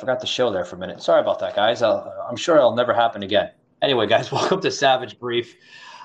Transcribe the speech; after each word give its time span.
Forgot 0.00 0.20
the 0.20 0.26
show 0.26 0.50
there 0.50 0.64
for 0.64 0.76
a 0.76 0.78
minute. 0.78 1.02
Sorry 1.02 1.20
about 1.20 1.38
that, 1.40 1.54
guys. 1.54 1.82
i 1.82 2.02
am 2.30 2.36
sure 2.36 2.56
it'll 2.56 2.74
never 2.74 2.94
happen 2.94 3.22
again. 3.22 3.50
Anyway, 3.82 4.06
guys, 4.06 4.32
welcome 4.32 4.58
to 4.62 4.70
Savaged 4.70 5.20
Brief. 5.20 5.54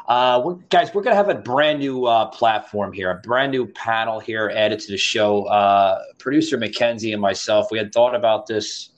Uh, 0.09 0.41
we're, 0.43 0.55
guys, 0.69 0.93
we're 0.93 1.01
going 1.01 1.13
to 1.13 1.15
have 1.15 1.29
a 1.29 1.35
brand 1.35 1.79
new 1.79 2.03
uh, 2.03 2.25
platform 2.25 2.91
here, 2.91 3.09
a 3.09 3.15
brand 3.21 3.53
new 3.53 3.65
panel 3.67 4.19
here 4.19 4.51
added 4.53 4.81
to 4.81 4.91
the 4.91 4.97
show. 4.97 5.45
Uh, 5.45 5.97
producer 6.17 6.57
Mackenzie 6.57 7.13
and 7.13 7.21
myself, 7.21 7.67
we 7.71 7.77
had 7.77 7.93
thought 7.93 8.13
about 8.13 8.47
this 8.47 8.89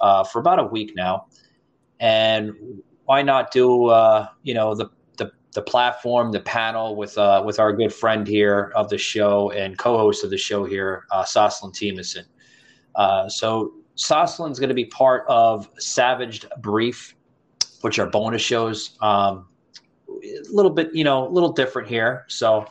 uh, 0.00 0.22
for 0.22 0.38
about 0.38 0.60
a 0.60 0.64
week 0.64 0.92
now, 0.94 1.26
and 1.98 2.52
why 3.04 3.22
not 3.22 3.50
do 3.50 3.86
uh, 3.86 4.28
you 4.44 4.54
know 4.54 4.76
the, 4.76 4.86
the 5.16 5.32
the 5.54 5.62
platform, 5.62 6.30
the 6.30 6.40
panel 6.40 6.94
with 6.94 7.18
uh, 7.18 7.42
with 7.44 7.58
our 7.58 7.72
good 7.72 7.92
friend 7.92 8.28
here 8.28 8.72
of 8.76 8.88
the 8.90 8.98
show 8.98 9.50
and 9.50 9.76
co-host 9.76 10.22
of 10.22 10.30
the 10.30 10.38
show 10.38 10.64
here, 10.64 11.04
uh, 11.10 11.24
Soslin 11.24 11.72
Timison. 11.74 12.26
so 13.28 13.72
Soslin's 13.96 14.58
going 14.58 14.68
to 14.68 14.74
be 14.74 14.84
part 14.84 15.24
of 15.28 15.68
Savaged 15.78 16.46
Brief, 16.58 17.14
which 17.80 17.98
are 17.98 18.06
bonus 18.06 18.42
shows. 18.42 18.96
Um, 19.00 19.46
a 20.08 20.42
little 20.50 20.70
bit, 20.70 20.94
you 20.94 21.04
know, 21.04 21.26
a 21.26 21.30
little 21.30 21.52
different 21.52 21.88
here. 21.88 22.24
So, 22.28 22.66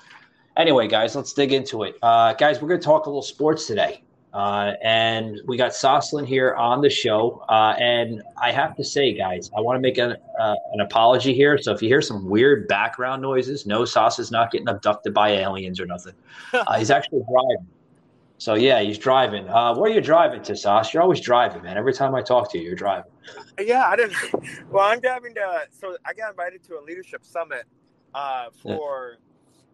anyway, 0.57 0.87
guys, 0.87 1.15
let's 1.15 1.33
dig 1.33 1.53
into 1.53 1.83
it. 1.83 1.95
Uh, 2.01 2.33
guys, 2.33 2.61
we're 2.61 2.67
going 2.67 2.79
to 2.79 2.85
talk 2.85 3.05
a 3.05 3.09
little 3.09 3.21
sports 3.21 3.67
today. 3.67 4.01
Uh, 4.35 4.73
and 4.83 5.39
we 5.45 5.55
got 5.55 5.71
Soslin 5.71 6.27
here 6.27 6.55
on 6.55 6.81
the 6.81 6.89
show. 6.89 7.45
Uh, 7.47 7.73
and 7.79 8.21
I 8.41 8.51
have 8.51 8.75
to 8.75 8.83
say, 8.83 9.13
guys, 9.13 9.49
I 9.57 9.61
want 9.61 9.77
to 9.77 9.81
make 9.81 9.97
an, 9.97 10.17
uh, 10.37 10.55
an 10.73 10.81
apology 10.81 11.33
here. 11.33 11.57
So 11.57 11.71
if 11.71 11.81
you 11.81 11.87
hear 11.87 12.01
some 12.01 12.25
weird 12.25 12.67
background 12.67 13.21
noises, 13.21 13.65
no, 13.65 13.85
Sauce 13.85 14.19
is 14.19 14.31
not 14.31 14.51
getting 14.51 14.67
abducted 14.67 15.13
by 15.13 15.29
aliens 15.29 15.79
or 15.79 15.85
nothing. 15.85 16.13
Uh, 16.53 16.77
he's 16.77 16.89
actually 16.89 17.19
driving. 17.19 17.67
So 18.37 18.55
yeah, 18.55 18.81
he's 18.81 18.97
driving. 18.97 19.47
Uh, 19.47 19.75
where 19.75 19.89
are 19.89 19.93
you 19.93 20.01
driving 20.01 20.41
to, 20.43 20.55
Sas? 20.55 20.93
You're 20.93 21.03
always 21.03 21.21
driving, 21.21 21.63
man. 21.63 21.77
Every 21.77 21.93
time 21.93 22.13
I 22.15 22.21
talk 22.21 22.51
to 22.51 22.57
you, 22.57 22.65
you're 22.65 22.75
driving. 22.75 23.11
Yeah, 23.59 23.85
I 23.87 23.95
didn't. 23.95 24.15
Well, 24.69 24.85
I'm 24.85 24.99
driving 24.99 25.33
to. 25.35 25.67
So 25.71 25.97
I 26.05 26.13
got 26.13 26.31
invited 26.31 26.63
to 26.65 26.77
a 26.79 26.81
leadership 26.81 27.25
summit 27.25 27.65
uh, 28.13 28.47
for. 28.61 29.17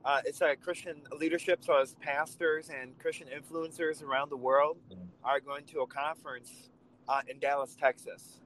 Uh, 0.04 0.20
it's 0.26 0.42
a 0.42 0.56
Christian 0.56 1.02
leadership, 1.20 1.64
so 1.64 1.80
as 1.80 1.94
pastors 2.02 2.70
and 2.70 2.98
Christian 2.98 3.28
influencers 3.28 4.02
around 4.02 4.32
the 4.32 4.38
world 4.38 4.78
are 5.24 5.40
going 5.40 5.64
to 5.66 5.82
a 5.82 5.88
conference 5.88 6.72
uh, 7.08 7.22
in 7.28 7.38
Dallas, 7.40 7.76
Texas. 7.80 8.40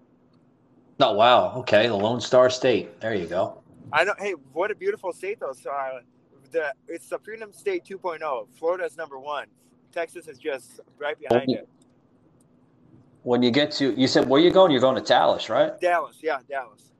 Oh 0.99 1.13
wow! 1.13 1.53
Okay, 1.57 1.87
the 1.87 1.95
Lone 1.95 2.19
Star 2.19 2.49
State. 2.49 2.99
There 2.99 3.15
you 3.15 3.25
go. 3.25 3.61
I 3.93 4.03
know. 4.03 4.13
Hey, 4.17 4.33
what 4.53 4.71
a 4.71 4.75
beautiful 4.75 5.13
state, 5.13 5.39
though. 5.39 5.53
So, 5.53 5.71
uh, 5.71 5.99
the 6.51 6.73
it's 6.87 7.07
the 7.09 7.19
Freedom 7.19 7.53
State 7.53 7.85
2.0. 7.85 8.47
Florida's 8.57 8.97
number 8.97 9.19
one. 9.19 9.47
Texas 9.95 10.27
is 10.27 10.37
just 10.37 10.81
right 10.99 11.17
behind 11.17 11.49
it. 11.49 11.67
When 13.23 13.41
you 13.41 13.49
get 13.49 13.71
to, 13.71 13.99
you 13.99 14.07
said 14.07 14.27
where 14.27 14.41
you 14.41 14.51
going? 14.51 14.71
You're 14.71 14.81
going 14.81 15.01
to 15.01 15.01
Dallas, 15.01 15.49
right? 15.49 15.79
Dallas, 15.79 16.17
yeah, 16.21 16.39
Dallas. 16.47 16.91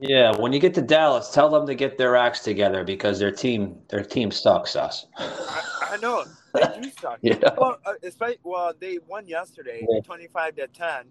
Yeah, 0.00 0.36
when 0.36 0.52
you 0.52 0.58
get 0.58 0.74
to 0.74 0.82
Dallas, 0.82 1.30
tell 1.30 1.48
them 1.48 1.66
to 1.66 1.74
get 1.74 1.96
their 1.96 2.16
acts 2.16 2.40
together 2.40 2.84
because 2.84 3.18
their 3.18 3.30
team, 3.30 3.78
their 3.88 4.02
team 4.02 4.30
sucks 4.30 4.76
us. 4.76 5.06
I, 5.16 5.90
I 5.92 5.96
know 5.98 6.24
they 6.54 6.80
do 6.82 6.90
suck. 7.00 7.18
yeah. 7.22 7.36
Well, 7.56 7.78
uh, 7.86 7.94
especially, 8.02 8.38
well, 8.42 8.72
they 8.78 8.98
won 9.06 9.26
yesterday, 9.26 9.86
yeah. 9.88 10.00
twenty-five 10.00 10.56
to 10.56 10.66
ten, 10.68 11.04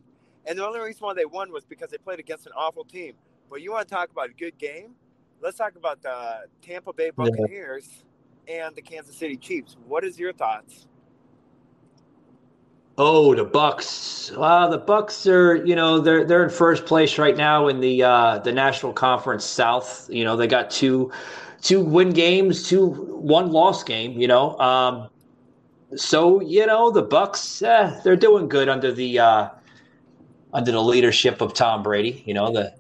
and 0.46 0.60
the 0.60 0.66
only 0.66 0.80
reason 0.80 1.02
why 1.02 1.14
they 1.14 1.26
won 1.26 1.52
was 1.52 1.64
because 1.66 1.90
they 1.90 1.98
played 1.98 2.20
against 2.20 2.46
an 2.48 2.54
awful 2.56 2.84
team. 2.84 3.14
But 3.50 3.62
you 3.62 3.72
want 3.72 3.88
to 3.88 3.94
talk 3.94 4.10
about 4.12 4.30
a 4.30 4.34
good 4.34 4.58
game? 4.58 4.92
Let's 5.42 5.58
talk 5.58 5.76
about 5.76 6.02
the 6.02 6.48
Tampa 6.62 6.92
Bay 6.94 7.12
Buccaneers. 7.12 7.88
Yeah 7.90 8.04
and 8.50 8.76
the 8.76 8.82
Kansas 8.82 9.16
City 9.16 9.38
Chiefs. 9.38 9.78
What 9.88 10.04
is 10.04 10.20
your 10.20 10.34
thoughts? 10.34 10.88
Oh, 12.98 13.34
the 13.34 13.46
Bucs. 13.46 14.36
Well, 14.36 14.70
the 14.70 14.80
Bucs 14.80 15.32
are, 15.32 15.64
you 15.66 15.76
know, 15.76 16.00
they're 16.00 16.26
they're 16.26 16.44
in 16.44 16.50
first 16.50 16.86
place 16.86 17.18
right 17.18 17.38
now 17.38 17.70
in 17.70 17.80
the 17.80 18.04
uh, 18.04 18.40
the 18.40 18.52
National 18.52 18.92
Conference 18.92 19.46
South. 19.46 20.10
You 20.12 20.26
know, 20.26 20.36
they 20.36 20.48
got 20.48 20.70
two 20.70 21.12
two 21.62 21.82
win 21.82 22.10
games, 22.10 22.68
two 22.68 22.88
one 22.88 23.52
loss 23.52 23.84
game. 23.84 24.20
You 24.20 24.28
know, 24.28 24.60
um, 24.60 25.10
so 25.96 26.42
you 26.42 26.66
know 26.66 26.92
the 26.92 27.06
Bucs, 27.06 27.66
eh, 27.66 28.02
they're 28.04 28.18
doing 28.18 28.50
good 28.50 28.68
under 28.68 28.92
the 28.92 29.20
uh, 29.20 29.50
under 30.54 30.72
the 30.72 30.84
leadership 30.84 31.40
of 31.40 31.54
Tom 31.54 31.84
Brady. 31.84 32.22
You 32.26 32.34
know, 32.34 32.52
the 32.52 32.74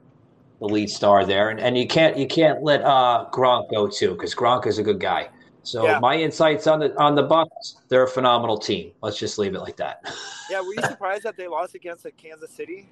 the 0.59 0.65
lead 0.65 0.89
star 0.89 1.25
there, 1.25 1.49
and, 1.49 1.61
and 1.61 1.77
you 1.77 1.87
can't 1.87 2.17
you 2.17 2.27
can't 2.27 2.61
let 2.61 2.81
uh, 2.81 3.25
Gronk 3.31 3.71
go 3.71 3.87
too 3.87 4.15
because 4.15 4.35
Gronk 4.35 4.67
is 4.67 4.79
a 4.79 4.83
good 4.83 4.99
guy. 4.99 5.29
So 5.63 5.85
yeah. 5.85 5.99
my 5.99 6.15
insights 6.15 6.67
on 6.67 6.79
the 6.79 6.97
on 6.97 7.15
the 7.15 7.27
Bucs, 7.27 7.75
they're 7.89 8.03
a 8.03 8.07
phenomenal 8.07 8.57
team. 8.57 8.91
Let's 9.01 9.17
just 9.17 9.37
leave 9.37 9.55
it 9.55 9.59
like 9.59 9.77
that. 9.77 10.01
yeah, 10.49 10.61
were 10.61 10.73
you 10.73 10.81
surprised 10.87 11.23
that 11.23 11.37
they 11.37 11.47
lost 11.47 11.75
against 11.75 12.03
the 12.03 12.11
Kansas 12.11 12.51
City? 12.51 12.89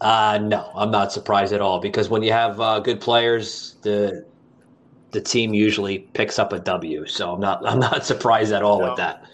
Uh 0.00 0.38
no, 0.42 0.70
I'm 0.74 0.90
not 0.90 1.12
surprised 1.12 1.52
at 1.52 1.60
all 1.60 1.80
because 1.80 2.08
when 2.08 2.22
you 2.22 2.32
have 2.32 2.60
uh, 2.60 2.80
good 2.80 3.00
players, 3.00 3.76
the 3.82 4.26
the 5.12 5.20
team 5.20 5.54
usually 5.54 6.00
picks 6.00 6.38
up 6.38 6.52
a 6.52 6.58
W. 6.58 7.06
So 7.06 7.32
I'm 7.32 7.40
not 7.40 7.66
I'm 7.66 7.78
not 7.78 8.04
surprised 8.12 8.52
at 8.52 8.62
all 8.62 8.80
no. 8.80 8.88
with 8.88 8.96
that. 8.98 9.24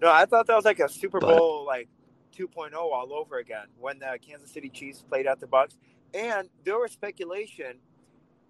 No, 0.00 0.12
I 0.12 0.24
thought 0.24 0.46
that 0.46 0.54
was 0.54 0.64
like 0.64 0.78
a 0.78 0.88
Super 0.88 1.18
Bowl 1.18 1.66
like 1.66 1.88
2.0 2.36 2.72
all 2.74 3.12
over 3.12 3.38
again 3.38 3.66
when 3.78 3.98
the 3.98 4.16
Kansas 4.20 4.50
City 4.50 4.68
Chiefs 4.68 5.02
played 5.02 5.26
at 5.26 5.40
the 5.40 5.46
Bucks, 5.46 5.76
and 6.14 6.48
there 6.64 6.78
was 6.78 6.92
speculation 6.92 7.78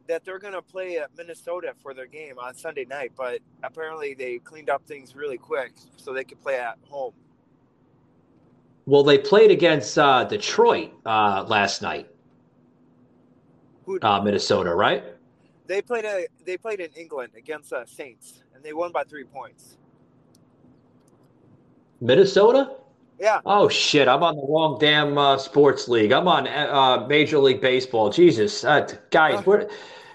that 0.08 0.24
they're 0.24 0.38
going 0.38 0.54
to 0.54 0.62
play 0.62 0.98
at 0.98 1.10
Minnesota 1.16 1.74
for 1.82 1.94
their 1.94 2.06
game 2.06 2.38
on 2.38 2.54
Sunday 2.54 2.86
night, 2.86 3.12
but 3.16 3.40
apparently 3.62 4.14
they 4.14 4.38
cleaned 4.38 4.70
up 4.70 4.82
things 4.86 5.14
really 5.14 5.38
quick 5.38 5.72
so 5.96 6.12
they 6.12 6.24
could 6.24 6.40
play 6.40 6.58
at 6.58 6.78
home. 6.88 7.12
Well, 8.86 9.02
they 9.02 9.18
played 9.18 9.50
against 9.50 9.98
uh, 9.98 10.24
Detroit 10.24 10.92
uh, 11.04 11.44
last 11.46 11.82
night. 11.82 12.08
Uh, 14.02 14.20
Minnesota, 14.22 14.74
right? 14.74 15.04
They 15.66 15.82
played 15.82 16.06
a, 16.06 16.26
they 16.44 16.56
played 16.56 16.80
in 16.80 16.90
England 16.92 17.32
against 17.36 17.72
uh, 17.72 17.84
Saints, 17.84 18.42
and 18.54 18.64
they 18.64 18.72
won 18.72 18.92
by 18.92 19.04
three 19.04 19.24
points. 19.24 19.76
Minnesota? 22.00 22.76
Yeah. 23.18 23.40
Oh 23.44 23.68
shit! 23.68 24.08
I'm 24.08 24.22
on 24.22 24.36
the 24.36 24.46
wrong 24.48 24.78
damn 24.78 25.18
uh, 25.18 25.36
sports 25.38 25.88
league. 25.88 26.12
I'm 26.12 26.28
on 26.28 26.46
uh, 26.46 27.06
Major 27.08 27.38
League 27.38 27.60
Baseball. 27.60 28.10
Jesus, 28.10 28.64
uh, 28.64 28.88
guys, 29.10 29.44
we're 29.44 29.68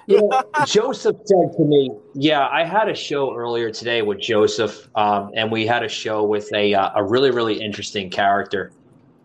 you 0.08 0.18
know, 0.22 0.44
Joseph 0.66 1.18
said 1.26 1.54
to 1.58 1.64
me, 1.64 1.90
"Yeah, 2.14 2.48
I 2.48 2.64
had 2.64 2.90
a 2.90 2.96
show 2.96 3.36
earlier 3.36 3.72
today 3.72 4.02
with 4.02 4.20
Joseph, 4.20 4.88
um, 4.96 5.32
and 5.36 5.52
we 5.52 5.66
had 5.66 5.84
a 5.84 5.90
show 5.90 6.24
with 6.24 6.52
a 6.54 6.74
uh, 6.74 6.92
a 6.96 7.04
really 7.04 7.32
really 7.32 7.62
interesting 7.62 8.10
character 8.10 8.72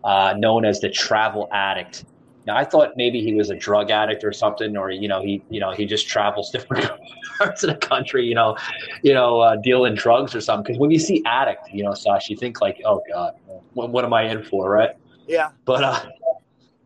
uh, 0.03 0.33
known 0.37 0.65
as 0.65 0.79
the 0.79 0.89
Travel 0.89 1.47
Addict." 1.51 2.05
Now, 2.45 2.57
I 2.57 2.63
thought 2.63 2.93
maybe 2.95 3.21
he 3.21 3.35
was 3.35 3.49
a 3.49 3.55
drug 3.55 3.91
addict 3.91 4.23
or 4.23 4.31
something, 4.31 4.75
or 4.75 4.89
you 4.89 5.07
know, 5.07 5.21
he 5.21 5.43
you 5.49 5.59
know 5.59 5.71
he 5.71 5.85
just 5.85 6.07
travels 6.07 6.49
different 6.53 6.89
parts 7.37 7.63
of 7.63 7.69
the 7.69 7.87
country, 7.87 8.25
you 8.25 8.35
know, 8.35 8.57
you 9.03 9.13
know, 9.13 9.39
uh, 9.39 9.55
dealing 9.57 9.95
drugs 9.95 10.33
or 10.33 10.41
something. 10.41 10.63
Because 10.63 10.79
when 10.79 10.91
you 10.91 10.99
see 10.99 11.21
addict, 11.25 11.69
you 11.71 11.83
know, 11.83 11.93
Sash, 11.93 12.29
you 12.29 12.37
think 12.37 12.61
like, 12.61 12.81
"Oh 12.85 13.01
God, 13.11 13.35
what, 13.73 13.89
what 13.91 14.05
am 14.05 14.13
I 14.13 14.23
in 14.23 14.43
for?" 14.43 14.69
Right? 14.69 14.91
Yeah. 15.29 15.51
But 15.65 15.83
uh, 15.83 15.99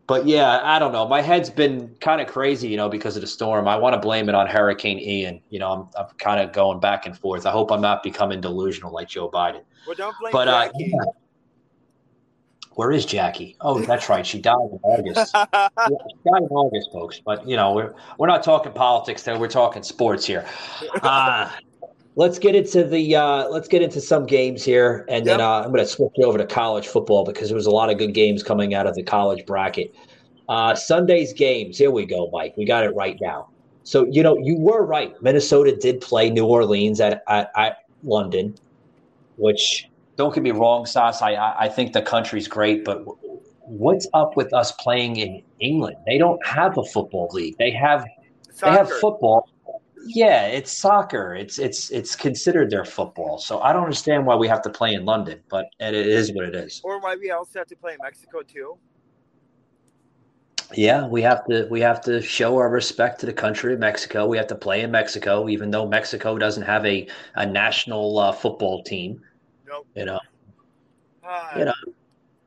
but 0.06 0.26
yeah, 0.26 0.60
I 0.62 0.78
don't 0.78 0.92
know. 0.92 1.08
My 1.08 1.22
head's 1.22 1.48
been 1.48 1.94
kind 2.00 2.20
of 2.20 2.26
crazy, 2.26 2.68
you 2.68 2.76
know, 2.76 2.88
because 2.88 3.16
of 3.16 3.22
the 3.22 3.26
storm. 3.26 3.66
I 3.66 3.76
want 3.76 3.94
to 3.94 4.00
blame 4.00 4.28
it 4.28 4.34
on 4.34 4.46
Hurricane 4.46 4.98
Ian. 4.98 5.40
You 5.48 5.58
know, 5.58 5.70
I'm, 5.72 5.88
I'm 5.98 6.14
kind 6.18 6.40
of 6.40 6.52
going 6.52 6.80
back 6.80 7.06
and 7.06 7.16
forth. 7.16 7.46
I 7.46 7.50
hope 7.50 7.72
I'm 7.72 7.80
not 7.80 8.02
becoming 8.02 8.40
delusional 8.40 8.92
like 8.92 9.08
Joe 9.08 9.30
Biden. 9.30 9.62
Well, 9.86 9.96
don't 9.96 10.16
blame 10.20 10.32
but, 10.32 10.48
uh. 10.48 10.70
Uh, 10.74 11.12
where 12.74 12.90
is 12.90 13.06
Jackie? 13.06 13.56
Oh, 13.60 13.80
that's 13.80 14.08
right. 14.08 14.26
She 14.26 14.40
died 14.40 14.56
in 14.72 14.80
August. 14.82 15.32
yeah, 15.34 15.68
she 15.78 16.30
died 16.30 16.42
in 16.42 16.48
August, 16.48 16.90
folks. 16.92 17.20
But 17.24 17.46
you 17.46 17.56
know, 17.56 17.72
we're 17.72 17.94
we're 18.18 18.26
not 18.26 18.42
talking 18.42 18.72
politics 18.72 19.22
there. 19.22 19.38
We're 19.38 19.48
talking 19.48 19.82
sports 19.82 20.26
here. 20.26 20.44
Uh, 21.02 21.50
let's 22.16 22.38
get 22.38 22.54
into 22.54 22.84
the 22.84 23.16
uh, 23.16 23.48
let's 23.48 23.68
get 23.68 23.82
into 23.82 24.00
some 24.00 24.26
games 24.26 24.64
here, 24.64 25.04
and 25.08 25.26
yep. 25.26 25.38
then 25.38 25.40
uh, 25.40 25.60
I'm 25.60 25.72
going 25.72 25.84
to 25.84 25.86
switch 25.86 26.12
over 26.22 26.38
to 26.38 26.46
college 26.46 26.86
football 26.86 27.24
because 27.24 27.48
there 27.48 27.56
was 27.56 27.66
a 27.66 27.70
lot 27.70 27.90
of 27.90 27.98
good 27.98 28.14
games 28.14 28.42
coming 28.42 28.74
out 28.74 28.86
of 28.86 28.94
the 28.94 29.02
college 29.02 29.44
bracket. 29.46 29.94
Uh, 30.48 30.74
Sunday's 30.74 31.32
games. 31.32 31.78
Here 31.78 31.90
we 31.90 32.04
go, 32.06 32.28
Mike. 32.32 32.54
We 32.56 32.64
got 32.64 32.84
it 32.84 32.94
right 32.94 33.18
now. 33.20 33.48
So 33.82 34.06
you 34.10 34.22
know 34.22 34.38
you 34.38 34.56
were 34.58 34.84
right. 34.84 35.14
Minnesota 35.22 35.76
did 35.76 36.00
play 36.00 36.30
New 36.30 36.46
Orleans 36.46 37.00
at 37.00 37.22
at, 37.28 37.50
at 37.56 37.78
London, 38.02 38.54
which 39.36 39.88
don't 40.16 40.34
get 40.34 40.42
me 40.42 40.52
wrong, 40.52 40.86
Sas. 40.86 41.20
I 41.20 41.54
I 41.58 41.68
think 41.68 41.92
the 41.92 42.02
country's 42.02 42.48
great, 42.48 42.84
but 42.84 43.04
what's 43.66 44.06
up 44.14 44.36
with 44.36 44.52
us 44.54 44.72
playing 44.72 45.16
in 45.16 45.42
England? 45.60 45.96
They 46.06 46.18
don't 46.18 46.44
have 46.46 46.78
a 46.78 46.84
football 46.84 47.28
league. 47.32 47.56
They 47.58 47.70
have 47.70 48.06
Soccer. 48.52 48.70
they 48.70 48.78
have 48.78 48.90
football 49.00 49.48
yeah, 50.06 50.46
it's 50.46 50.72
soccer. 50.72 51.34
It's 51.34 51.58
it's 51.58 51.90
it's 51.90 52.16
considered 52.16 52.70
their 52.70 52.84
football. 52.84 53.38
So 53.38 53.60
I 53.60 53.72
don't 53.72 53.84
understand 53.84 54.26
why 54.26 54.36
we 54.36 54.48
have 54.48 54.62
to 54.62 54.70
play 54.70 54.94
in 54.94 55.04
London, 55.04 55.40
but 55.48 55.66
it 55.80 55.94
is 55.94 56.32
what 56.32 56.44
it 56.44 56.54
is. 56.54 56.80
Or 56.84 57.00
why 57.00 57.16
we 57.16 57.30
also 57.30 57.60
have 57.60 57.68
to 57.68 57.76
play 57.76 57.92
in 57.94 57.98
Mexico 58.02 58.42
too. 58.42 58.76
Yeah, 60.74 61.06
we 61.06 61.22
have 61.22 61.46
to 61.46 61.66
we 61.70 61.80
have 61.80 62.00
to 62.02 62.20
show 62.20 62.56
our 62.56 62.68
respect 62.68 63.20
to 63.20 63.26
the 63.26 63.32
country 63.32 63.74
of 63.74 63.80
Mexico. 63.80 64.26
We 64.26 64.36
have 64.36 64.46
to 64.48 64.54
play 64.54 64.80
in 64.80 64.90
Mexico, 64.90 65.48
even 65.48 65.70
though 65.70 65.86
Mexico 65.86 66.38
doesn't 66.38 66.64
have 66.64 66.84
a 66.86 67.06
a 67.36 67.46
national 67.46 68.18
uh, 68.18 68.32
football 68.32 68.82
team. 68.82 69.20
Nope. 69.66 69.86
You 69.94 70.06
know. 70.06 70.20
Uh, 71.22 71.50
you 71.58 71.64
know. 71.66 71.74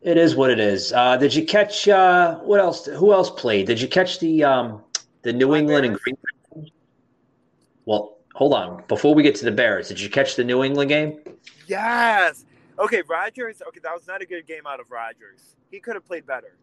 It 0.02 0.18
is 0.18 0.36
what 0.36 0.52
it 0.52 0.60
is. 0.60 0.94
Uh, 0.94 1.18
did 1.18 1.34
you 1.34 1.46
catch 1.46 1.88
uh, 1.88 2.38
what 2.40 2.60
else? 2.60 2.86
Who 2.86 3.14
else 3.14 3.30
played? 3.30 3.68
Did 3.68 3.82
you 3.82 3.88
catch 3.88 4.20
the 4.20 4.44
um, 4.44 4.84
the 5.24 5.34
New 5.34 5.56
England 5.56 5.86
and 5.86 6.00
Green? 6.00 6.16
Well, 7.88 8.18
hold 8.36 8.54
on. 8.54 8.84
Before 8.90 9.16
we 9.16 9.24
get 9.24 9.34
to 9.36 9.46
the 9.46 9.52
Bears, 9.52 9.88
did 9.88 10.00
you 10.00 10.10
catch 10.10 10.36
the 10.36 10.44
New 10.44 10.62
England 10.62 10.90
game? 10.90 11.20
Yes. 11.68 12.44
Okay, 12.78 13.02
Rodgers. 13.08 13.62
Okay, 13.66 13.80
that 13.82 13.94
was 13.94 14.06
not 14.06 14.22
a 14.22 14.26
good 14.26 14.46
game 14.46 14.68
out 14.68 14.82
of 14.82 14.92
Rodgers. 14.92 15.56
He 15.72 15.80
could 15.80 15.96
have 15.96 16.06
played 16.06 16.26
better. 16.26 16.58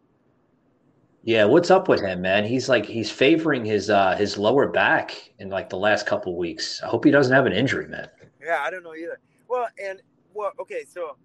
Yeah, 1.23 1.45
what's 1.45 1.71
up 1.71 1.87
with 1.89 2.01
him, 2.01 2.21
man? 2.21 2.45
He's 2.45 2.69
like 2.69 2.85
he's 2.85 3.09
favoring 3.09 3.65
his 3.65 3.89
uh 3.89 4.15
his 4.15 4.37
lower 4.37 4.67
back 4.67 5.31
in 5.39 5.49
like 5.49 5.69
the 5.69 5.77
last 5.77 6.05
couple 6.05 6.37
weeks. 6.37 6.79
I 6.83 6.87
hope 6.87 7.03
he 7.03 7.09
doesn't 7.09 7.33
have 7.33 7.47
an 7.47 7.53
injury, 7.53 7.87
man. 7.87 8.07
Yeah, 8.39 8.59
I 8.61 8.69
don't 8.69 8.83
know 8.83 8.93
either. 8.93 9.19
Well, 9.47 9.67
and 9.83 10.03
well, 10.35 10.51
okay, 10.59 10.85
so 10.87 11.17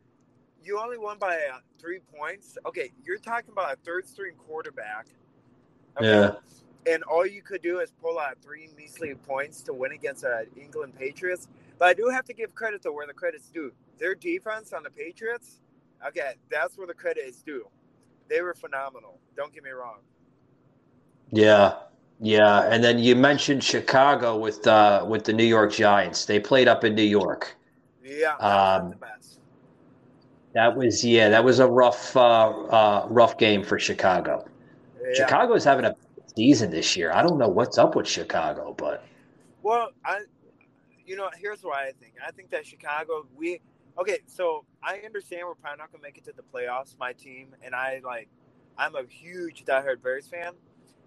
you 0.65 0.81
only 0.81 0.97
won 0.97 1.19
by 1.19 1.35
uh, 1.35 1.59
three 1.79 2.01
points. 2.17 2.57
Okay, 2.65 2.91
you're 3.05 3.19
talking 3.19 3.53
about 3.53 3.75
a 3.75 3.77
third 3.85 4.09
string 4.09 4.33
quarterback. 4.39 5.09
Okay? 5.99 6.09
Yeah. 6.09 6.33
And 6.87 7.03
all 7.03 7.27
you 7.27 7.43
could 7.43 7.63
do 7.63 7.81
is 7.81 7.93
pull 8.01 8.19
out 8.19 8.39
three 8.43 8.71
measly 8.77 9.15
points 9.15 9.63
to 9.63 9.75
win 9.75 9.93
against 9.93 10.25
uh, 10.25 10.41
England 10.57 10.95
Patriots. 10.99 11.49
But 11.79 11.89
I 11.89 11.95
do 11.95 12.09
have 12.09 12.25
to 12.27 12.33
give 12.33 12.55
credit 12.55 12.83
to 12.83 12.93
where 12.93 13.07
the 13.07 13.13
credit's 13.13 13.49
due. 13.49 13.73
Their 13.99 14.15
defense 14.15 14.73
on 14.73 14.83
the 14.83 14.91
Patriots, 14.91 15.61
okay, 16.07 16.35
that's 16.51 16.79
where 16.79 16.87
the 16.87 16.95
credit 16.95 17.25
is 17.27 17.43
due. 17.43 17.67
They 18.29 18.41
were 18.41 18.55
phenomenal. 18.55 19.19
Don't 19.37 19.53
get 19.53 19.65
me 19.65 19.71
wrong. 19.71 19.99
Yeah, 21.33 21.75
yeah, 22.21 22.63
and 22.71 22.83
then 22.85 22.99
you 22.99 23.17
mentioned 23.17 23.65
Chicago 23.65 24.37
with 24.37 24.67
uh, 24.67 25.05
with 25.09 25.25
the 25.25 25.33
New 25.33 25.45
York 25.45 25.73
Giants. 25.73 26.27
They 26.27 26.39
played 26.39 26.69
up 26.69 26.85
in 26.85 26.95
New 26.95 27.03
York. 27.03 27.57
Yeah, 28.05 28.35
um, 28.37 28.95
that 30.53 30.77
was 30.77 31.05
yeah, 31.05 31.29
that 31.31 31.43
was 31.43 31.61
a 31.61 31.67
rough 31.67 32.15
uh, 32.17 32.51
uh, 32.51 33.07
rough 33.09 33.39
game 33.39 33.63
for 33.63 33.79
Chicago. 33.79 34.47
Yeah. 35.03 35.15
Chicago's 35.15 35.65
having 35.65 35.87
a 35.87 35.97
season 36.41 36.71
this 36.71 36.97
year. 36.97 37.13
I 37.13 37.23
don't 37.23 37.37
know 37.37 37.49
what's 37.49 37.77
up 37.77 37.95
with 37.95 38.09
Chicago, 38.09 38.73
but 38.73 39.05
well, 39.63 39.91
I 40.03 40.21
you 41.05 41.15
know 41.15 41.29
here's 41.37 41.63
what 41.63 41.77
I 41.77 41.93
think. 42.01 42.15
I 42.27 42.31
think 42.31 42.49
that 42.51 42.65
Chicago 42.65 43.27
we 43.37 43.61
okay. 43.99 44.21
So 44.27 44.65
I 44.83 45.01
understand 45.05 45.43
we're 45.47 45.55
probably 45.55 45.77
not 45.79 45.93
gonna 45.93 46.03
make 46.03 46.17
it 46.17 46.25
to 46.25 46.33
the 46.33 46.43
playoffs. 46.43 46.97
My 46.99 47.13
team 47.13 47.49
and 47.63 47.75
I 47.75 48.01
like 48.03 48.29
I'm 48.79 48.97
a 48.97 49.03
huge 49.07 49.67
diehard 49.67 50.03
Bears 50.03 50.29
fan. 50.29 50.55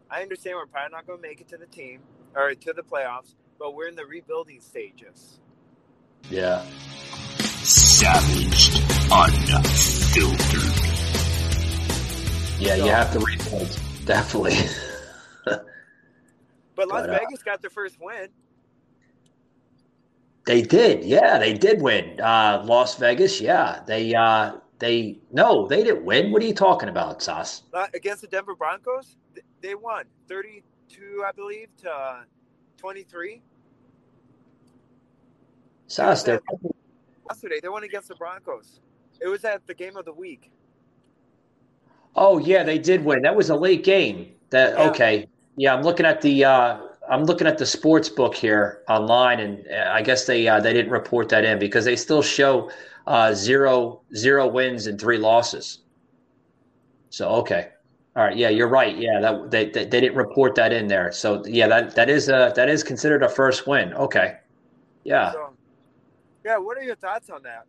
I 0.07 0.21
understand 0.21 0.57
we're 0.57 0.67
probably 0.67 0.95
not 0.95 1.07
gonna 1.07 1.19
make 1.19 1.41
it 1.41 1.47
to 1.47 1.57
the 1.57 1.65
team 1.65 2.01
or 2.35 2.53
to 2.53 2.73
the 2.73 2.83
playoffs, 2.83 3.33
but 3.57 3.73
we're 3.73 3.87
in 3.87 3.95
the 3.95 4.05
rebuilding 4.05 4.61
stages. 4.61 5.39
Yeah. 6.29 6.63
Savaged, 7.63 8.83
unfiltered. 9.11 10.61
Yeah, 12.59 12.75
so, 12.75 12.85
you 12.85 12.91
have 12.91 13.11
to 13.13 13.19
rebuild, 13.19 13.79
definitely. 14.05 14.57
But 16.75 16.87
Las 16.87 17.01
but, 17.01 17.09
uh, 17.09 17.19
Vegas 17.19 17.43
got 17.43 17.61
their 17.61 17.69
first 17.69 17.97
win. 17.99 18.29
They 20.45 20.61
did, 20.61 21.05
yeah, 21.05 21.37
they 21.37 21.53
did 21.53 21.81
win. 21.81 22.19
Uh, 22.19 22.63
Las 22.65 22.97
Vegas, 22.97 23.39
yeah, 23.39 23.81
they 23.87 24.13
uh, 24.13 24.57
they 24.79 25.19
no, 25.31 25.67
they 25.67 25.83
didn't 25.83 26.03
win. 26.03 26.31
What 26.31 26.41
are 26.41 26.45
you 26.45 26.53
talking 26.53 26.89
about, 26.89 27.21
Sauce? 27.21 27.63
Uh, 27.73 27.87
against 27.93 28.21
the 28.21 28.27
Denver 28.27 28.55
Broncos, 28.55 29.15
they 29.61 29.75
won 29.75 30.03
thirty-two, 30.27 31.23
I 31.25 31.31
believe, 31.31 31.69
to 31.83 31.89
uh, 31.89 32.21
twenty-three. 32.77 33.41
Sauce, 35.87 36.23
they're 36.23 36.41
yesterday. 37.29 37.59
They 37.61 37.69
won 37.69 37.83
against 37.83 38.09
the 38.09 38.15
Broncos. 38.15 38.81
It 39.21 39.27
was 39.27 39.45
at 39.45 39.65
the 39.67 39.73
game 39.73 39.95
of 39.95 40.03
the 40.03 40.13
week. 40.13 40.51
Oh 42.15 42.37
yeah, 42.37 42.63
they 42.63 42.79
did 42.79 43.05
win. 43.05 43.21
That 43.21 43.35
was 43.35 43.49
a 43.49 43.55
late 43.55 43.85
game. 43.85 44.33
That 44.49 44.77
yeah. 44.77 44.89
okay. 44.89 45.27
Yeah, 45.55 45.73
I'm 45.73 45.83
looking 45.83 46.05
at 46.05 46.21
the 46.21 46.45
uh, 46.45 46.77
I'm 47.09 47.25
looking 47.25 47.47
at 47.47 47.57
the 47.57 47.65
sports 47.65 48.09
book 48.09 48.33
here 48.33 48.81
online, 48.87 49.39
and 49.39 49.67
uh, 49.67 49.91
I 49.91 50.01
guess 50.01 50.25
they 50.25 50.47
uh, 50.47 50.59
they 50.59 50.73
didn't 50.73 50.91
report 50.91 51.29
that 51.29 51.45
in 51.45 51.59
because 51.59 51.85
they 51.85 51.95
still 51.95 52.21
show 52.21 52.71
uh, 53.07 53.33
zero 53.33 54.01
zero 54.15 54.47
wins 54.47 54.87
and 54.87 54.99
three 54.99 55.17
losses. 55.17 55.79
So 57.09 57.29
okay, 57.29 57.69
all 58.15 58.23
right, 58.23 58.37
yeah, 58.37 58.49
you're 58.49 58.67
right. 58.67 58.97
Yeah, 58.97 59.19
that 59.19 59.51
they, 59.51 59.65
they, 59.69 59.85
they 59.85 60.01
didn't 60.01 60.15
report 60.15 60.55
that 60.55 60.71
in 60.71 60.87
there. 60.87 61.11
So 61.11 61.45
yeah, 61.45 61.67
that 61.67 61.95
that 61.95 62.09
is 62.09 62.29
a 62.29 62.53
that 62.55 62.69
is 62.69 62.83
considered 62.83 63.21
a 63.21 63.29
first 63.29 63.67
win. 63.67 63.93
Okay, 63.93 64.37
yeah. 65.03 65.33
So, 65.33 65.49
yeah, 66.45 66.57
what 66.57 66.77
are 66.77 66.83
your 66.83 66.95
thoughts 66.95 67.29
on 67.29 67.43
that? 67.43 67.65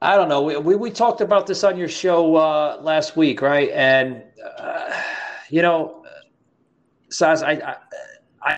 I 0.00 0.16
don't 0.16 0.28
know. 0.28 0.42
We, 0.42 0.56
we, 0.56 0.74
we 0.74 0.90
talked 0.90 1.20
about 1.20 1.46
this 1.46 1.62
on 1.62 1.78
your 1.78 1.88
show 1.88 2.34
uh, 2.34 2.80
last 2.82 3.16
week, 3.16 3.40
right? 3.40 3.70
And 3.70 4.22
uh, 4.58 5.00
you 5.48 5.62
know, 5.62 6.01
Saz, 7.12 7.42
I, 7.42 7.52
I, 7.52 7.76
I, 8.42 8.56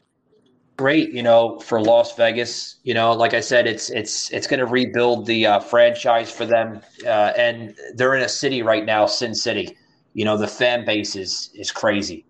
great, 0.77 1.13
you 1.13 1.23
know, 1.23 1.59
for 1.59 1.81
Las 1.81 2.17
Vegas. 2.17 2.77
You 2.85 2.95
know, 2.95 3.13
like 3.13 3.35
I 3.35 3.41
said, 3.41 3.67
it's 3.67 3.91
it's 3.91 4.31
it's 4.31 4.47
going 4.47 4.61
to 4.61 4.67
rebuild 4.67 5.27
the 5.27 5.47
uh, 5.47 5.61
franchise 5.61 6.31
for 6.31 6.47
them, 6.47 6.81
uh, 7.05 7.33
and 7.37 7.75
they're 7.95 8.15
in 8.15 8.23
a 8.23 8.29
city 8.29 8.63
right 8.63 8.85
now, 8.85 9.07
Sin 9.07 9.35
City. 9.35 9.77
You 10.15 10.25
know, 10.25 10.37
the 10.37 10.47
fan 10.47 10.85
base 10.85 11.17
is 11.17 11.51
is 11.55 11.71
crazy. 11.71 12.25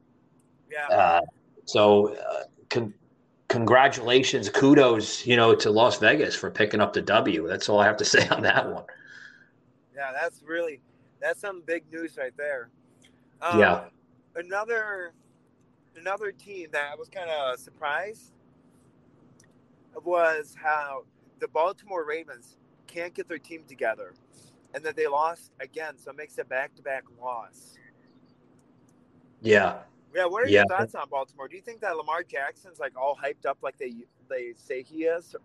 Yeah. 0.71 0.89
Uh, 0.89 1.21
so, 1.67 2.15
uh, 2.17 2.45
con- 2.69 2.95
congratulations, 3.49 4.49
kudos, 4.49 5.25
you 5.27 5.37
know, 5.37 5.55
to 5.55 5.71
Las 5.71 5.99
Vegas 5.99 6.35
for 6.35 6.51
picking 6.51 6.81
up 6.81 6.93
the 6.93 7.03
W. 7.03 7.47
That's 7.47 7.69
all 7.69 7.79
I 7.79 7.85
have 7.85 7.97
to 7.99 8.05
say 8.15 8.27
on 8.29 8.43
that 8.43 8.71
one. 8.73 8.85
Yeah, 9.95 10.11
that's 10.13 10.43
really 10.43 10.81
that's 11.21 11.41
some 11.41 11.63
big 11.67 11.85
news 11.93 12.17
right 12.17 12.37
there. 12.37 12.71
Um, 13.41 13.61
yeah. 13.61 13.85
Another 14.37 15.13
another 15.97 16.33
team 16.33 16.69
that 16.73 16.91
I 16.93 16.95
was 16.95 17.09
kind 17.09 17.31
of 17.31 17.59
surprised 17.59 18.33
was 20.03 20.55
how 20.61 21.05
the 21.41 21.49
Baltimore 21.49 22.05
Ravens 22.05 22.57
can't 22.87 23.15
get 23.15 23.29
their 23.29 23.39
team 23.39 23.63
together 23.67 24.15
and 24.75 24.85
that 24.85 24.97
they 24.97 25.07
lost 25.07 25.53
again. 25.61 25.95
So 25.97 26.11
it 26.11 26.17
makes 26.17 26.37
a 26.39 26.45
back 26.45 26.75
to 26.77 26.83
back 26.83 27.05
loss. 27.21 27.79
Yeah. 29.41 29.79
Yeah. 30.15 30.27
What 30.27 30.45
are 30.45 30.49
yeah. 30.49 30.61
your 30.61 30.79
thoughts 30.79 30.95
on 30.95 31.09
Baltimore? 31.09 31.49
Do 31.49 31.57
you 31.57 31.63
think 31.63 31.81
that 31.81 31.97
Lamar 31.97 32.23
Jackson's 32.23 32.79
like 32.79 32.97
all 32.97 33.17
hyped 33.17 33.47
up 33.47 33.59
like 33.63 33.79
they 33.79 33.95
they 34.29 34.53
say 34.57 34.83
he 34.83 35.05
is? 35.05 35.37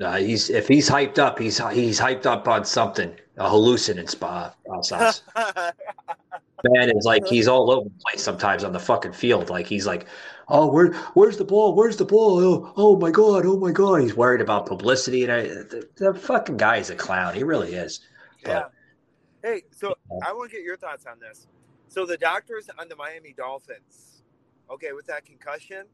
Uh, 0.00 0.16
he's 0.16 0.48
if 0.48 0.66
he's 0.66 0.88
hyped 0.88 1.18
up, 1.18 1.38
he's 1.38 1.58
he's 1.70 2.00
hyped 2.00 2.24
up 2.24 2.48
on 2.48 2.64
something, 2.64 3.14
a 3.36 3.48
hallucinant 3.48 4.08
spot 4.08 4.56
Man 6.64 6.90
is 6.90 7.04
like 7.04 7.26
he's 7.26 7.48
all 7.48 7.70
over 7.70 7.88
the 7.88 7.94
place 8.04 8.22
sometimes 8.22 8.64
on 8.64 8.72
the 8.72 8.80
fucking 8.80 9.12
field. 9.12 9.50
Like 9.50 9.66
he's 9.66 9.86
like, 9.86 10.06
oh, 10.48 10.70
where 10.70 10.92
where's 11.14 11.36
the 11.36 11.44
ball? 11.44 11.74
Where's 11.74 11.96
the 11.96 12.04
ball? 12.04 12.40
Oh, 12.40 12.72
oh 12.76 12.96
my 12.96 13.10
god, 13.10 13.46
oh 13.46 13.56
my 13.56 13.70
god. 13.70 14.02
He's 14.02 14.16
worried 14.16 14.40
about 14.40 14.66
publicity, 14.66 15.22
and 15.22 15.32
I, 15.32 15.42
the, 15.42 15.88
the 15.96 16.14
fucking 16.14 16.56
guy 16.56 16.76
is 16.76 16.90
a 16.90 16.94
clown. 16.94 17.34
He 17.34 17.42
really 17.42 17.74
is. 17.74 18.00
But, 18.42 18.50
yeah. 18.50 19.50
Hey, 19.50 19.62
so 19.70 19.94
I 20.26 20.32
want 20.32 20.50
to 20.50 20.56
get 20.56 20.64
your 20.64 20.76
thoughts 20.76 21.06
on 21.06 21.18
this. 21.18 21.46
So 21.88 22.06
the 22.06 22.16
doctors 22.16 22.68
on 22.78 22.88
the 22.88 22.96
Miami 22.96 23.34
Dolphins, 23.36 24.22
okay, 24.70 24.92
with 24.92 25.06
that 25.06 25.24
concussion, 25.24 25.86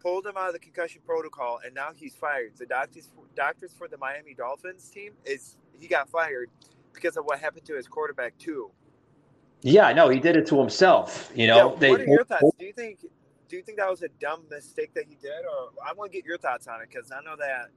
pulled 0.00 0.26
him 0.26 0.36
out 0.36 0.48
of 0.48 0.54
the 0.54 0.58
concussion 0.58 1.02
protocol, 1.04 1.60
and 1.64 1.74
now 1.74 1.90
he's 1.94 2.14
fired. 2.14 2.52
The 2.56 2.66
doctors 2.66 3.10
doctors 3.36 3.72
for 3.76 3.86
the 3.86 3.98
Miami 3.98 4.34
Dolphins 4.34 4.88
team 4.88 5.12
is 5.24 5.56
he 5.78 5.86
got 5.86 6.08
fired 6.08 6.50
because 6.92 7.16
of 7.16 7.24
what 7.24 7.38
happened 7.38 7.64
to 7.66 7.76
his 7.76 7.86
quarterback 7.86 8.36
too. 8.38 8.70
Yeah, 9.62 9.92
no, 9.92 10.08
he 10.08 10.20
did 10.20 10.36
it 10.36 10.46
to 10.48 10.58
himself. 10.58 11.30
You 11.34 11.46
know, 11.46 11.72
yeah, 11.72 11.78
they, 11.78 11.90
what 11.90 12.00
are 12.00 12.06
your 12.06 12.24
thoughts? 12.24 12.56
Do 12.58 12.64
you 12.64 12.72
think 12.72 12.98
do 13.48 13.56
you 13.56 13.62
think 13.62 13.78
that 13.78 13.90
was 13.90 14.02
a 14.02 14.08
dumb 14.20 14.44
mistake 14.50 14.94
that 14.94 15.04
he 15.08 15.16
did, 15.16 15.44
or 15.44 15.70
I 15.86 15.92
want 15.92 16.12
to 16.12 16.18
get 16.18 16.24
your 16.24 16.38
thoughts 16.38 16.66
on 16.66 16.80
it 16.80 16.88
because 16.90 17.10
I 17.10 17.22
know 17.22 17.36
that. 17.36 17.70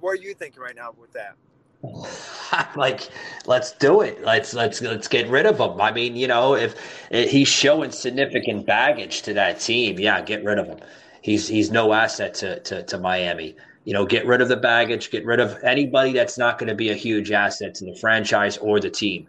What 0.00 0.10
are 0.10 0.22
you 0.22 0.34
thinking 0.34 0.62
right 0.62 0.76
now 0.76 0.94
with 0.98 1.12
that? 1.14 1.36
like 2.76 3.08
let's 3.46 3.72
do 3.72 4.02
it 4.02 4.22
let's 4.22 4.54
let's 4.54 4.80
let's 4.82 5.08
get 5.08 5.28
rid 5.28 5.46
of 5.46 5.58
him 5.58 5.80
i 5.80 5.90
mean 5.90 6.14
you 6.14 6.28
know 6.28 6.54
if, 6.54 6.76
if 7.10 7.28
he's 7.28 7.48
showing 7.48 7.90
significant 7.90 8.64
baggage 8.64 9.22
to 9.22 9.34
that 9.34 9.58
team 9.58 9.98
yeah 9.98 10.20
get 10.20 10.44
rid 10.44 10.60
of 10.60 10.68
him 10.68 10.78
he's 11.22 11.48
he's 11.48 11.70
no 11.70 11.92
asset 11.92 12.34
to, 12.34 12.60
to, 12.60 12.82
to 12.82 12.98
Miami. 12.98 13.56
You 13.84 13.94
know, 13.94 14.04
get 14.04 14.26
rid 14.26 14.40
of 14.40 14.48
the 14.48 14.56
baggage, 14.56 15.10
get 15.10 15.24
rid 15.24 15.40
of 15.40 15.58
anybody 15.64 16.12
that's 16.12 16.38
not 16.38 16.58
going 16.58 16.68
to 16.68 16.74
be 16.74 16.90
a 16.90 16.94
huge 16.94 17.32
asset 17.32 17.74
to 17.76 17.86
the 17.86 17.96
franchise 17.96 18.58
or 18.58 18.78
the 18.78 18.90
team. 18.90 19.26